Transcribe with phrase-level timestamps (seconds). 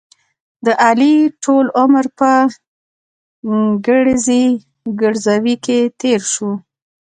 [0.65, 2.31] د علي ټول عمر په
[3.87, 4.43] ګړزې
[5.01, 6.51] ګړوزې کې تېر شو.